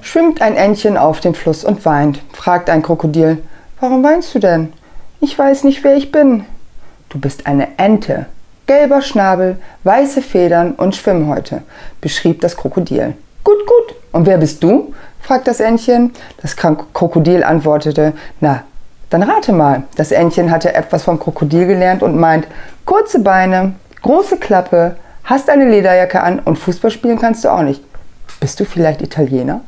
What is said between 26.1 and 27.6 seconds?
an und Fußball spielen kannst du